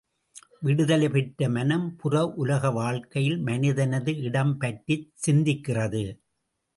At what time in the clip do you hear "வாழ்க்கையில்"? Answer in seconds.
2.71-3.37